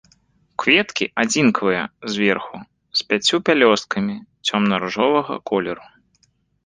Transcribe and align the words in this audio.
Кветкі 0.61 1.05
адзінкавыя, 1.23 1.83
зверху, 2.15 2.55
з 3.01 3.07
пяццю 3.13 3.37
пялёсткамі, 3.51 4.15
цёмна-ружовага 4.49 5.33
колеру. 5.53 5.85